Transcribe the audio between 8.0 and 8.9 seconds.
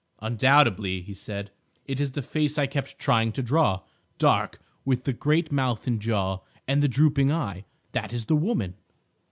is the woman."